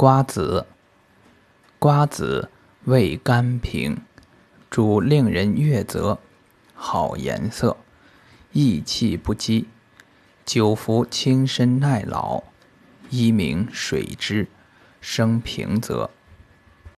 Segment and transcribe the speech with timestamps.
[0.00, 0.64] 瓜子，
[1.80, 2.50] 瓜子
[2.84, 4.00] 味甘平，
[4.70, 6.20] 主令人悦泽，
[6.72, 7.76] 好颜色，
[8.52, 9.66] 益气不饥，
[10.44, 12.44] 久服轻身耐老。
[13.10, 14.46] 一名水之，
[15.00, 16.10] 生平泽。